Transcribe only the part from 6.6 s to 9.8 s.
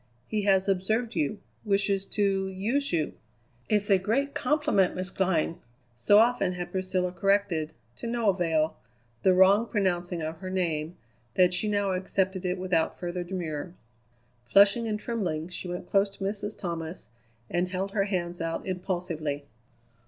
Priscilla corrected, to no avail, the wrong